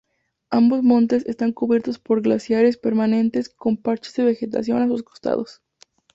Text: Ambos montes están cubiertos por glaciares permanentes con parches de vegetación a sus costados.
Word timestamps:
Ambos 0.49 0.81
montes 0.81 1.27
están 1.27 1.51
cubiertos 1.51 1.99
por 1.99 2.23
glaciares 2.23 2.75
permanentes 2.77 3.49
con 3.49 3.77
parches 3.77 4.15
de 4.15 4.23
vegetación 4.23 4.81
a 4.81 4.87
sus 4.87 5.03
costados. 5.03 5.61